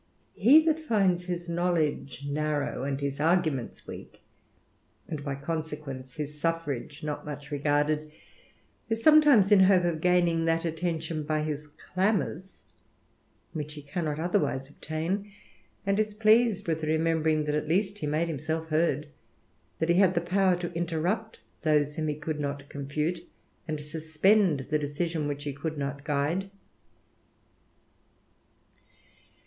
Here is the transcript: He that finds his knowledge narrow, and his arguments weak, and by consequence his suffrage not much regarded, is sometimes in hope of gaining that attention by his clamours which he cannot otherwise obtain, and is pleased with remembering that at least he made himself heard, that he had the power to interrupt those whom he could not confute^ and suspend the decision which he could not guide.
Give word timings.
He 0.33 0.65
that 0.65 0.79
finds 0.79 1.25
his 1.25 1.47
knowledge 1.47 2.25
narrow, 2.27 2.83
and 2.85 2.99
his 2.99 3.19
arguments 3.19 3.85
weak, 3.85 4.21
and 5.07 5.23
by 5.23 5.35
consequence 5.35 6.15
his 6.15 6.41
suffrage 6.41 7.03
not 7.03 7.23
much 7.23 7.51
regarded, 7.51 8.11
is 8.89 9.03
sometimes 9.03 9.51
in 9.51 9.59
hope 9.59 9.83
of 9.83 10.01
gaining 10.01 10.45
that 10.45 10.65
attention 10.65 11.21
by 11.21 11.43
his 11.43 11.67
clamours 11.67 12.63
which 13.53 13.73
he 13.75 13.83
cannot 13.83 14.17
otherwise 14.19 14.71
obtain, 14.71 15.31
and 15.85 15.99
is 15.99 16.15
pleased 16.15 16.67
with 16.67 16.83
remembering 16.83 17.43
that 17.45 17.53
at 17.53 17.67
least 17.69 17.99
he 17.99 18.07
made 18.07 18.27
himself 18.27 18.69
heard, 18.69 19.05
that 19.77 19.89
he 19.89 19.99
had 19.99 20.15
the 20.15 20.21
power 20.21 20.55
to 20.55 20.73
interrupt 20.73 21.41
those 21.61 21.95
whom 21.95 22.07
he 22.07 22.15
could 22.15 22.39
not 22.39 22.67
confute^ 22.71 23.23
and 23.67 23.79
suspend 23.79 24.65
the 24.71 24.79
decision 24.79 25.27
which 25.27 25.43
he 25.43 25.53
could 25.53 25.77
not 25.77 26.03
guide. 26.03 26.49